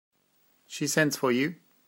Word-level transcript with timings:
She 0.65 0.87
sends 0.87 1.15
for 1.15 1.31
you. 1.31 1.57